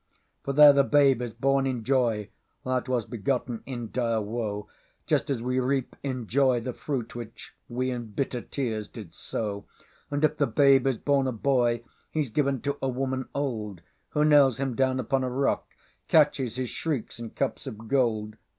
For 0.41 0.51
there 0.51 0.73
the 0.73 0.83
Babe 0.83 1.21
is 1.21 1.31
born 1.31 1.67
in 1.67 1.83
joyThat 1.83 2.87
was 2.87 3.05
begotten 3.05 3.61
in 3.67 3.91
dire 3.91 4.19
woe; 4.19 4.67
Just 5.05 5.29
as 5.29 5.43
we 5.43 5.59
reap 5.59 5.95
in 6.01 6.25
joy 6.25 6.59
the 6.59 6.73
fruitWhich 6.73 7.51
we 7.69 7.91
in 7.91 8.07
bitter 8.07 8.41
tears 8.41 8.89
did 8.89 9.13
sow. 9.13 9.65
And 10.09 10.23
if 10.23 10.37
the 10.37 10.47
Babe 10.47 10.87
is 10.87 10.97
born 10.97 11.27
a 11.27 11.31
boyHe's 11.33 12.31
given 12.31 12.61
to 12.61 12.77
a 12.81 12.89
Woman 12.89 13.29
Old, 13.35 13.81
Who 14.09 14.25
nails 14.25 14.59
him 14.59 14.75
down 14.75 14.99
upon 14.99 15.23
a 15.23 15.29
rock, 15.29 15.67
Catches 16.07 16.55
his 16.55 16.71
shrieks 16.71 17.19
in 17.19 17.29
cups 17.29 17.67
of 17.67 17.87
gold. 17.87 18.37